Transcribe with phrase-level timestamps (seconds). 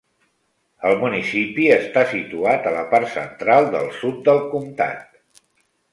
[0.91, 5.45] El municipi està situat a la part central del sud del comtat.